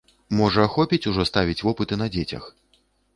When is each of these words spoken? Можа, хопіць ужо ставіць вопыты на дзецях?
Можа, 0.37 0.63
хопіць 0.75 1.05
ужо 1.11 1.25
ставіць 1.31 1.57
вопыты 1.67 1.93
на 2.03 2.09
дзецях? 2.17 2.49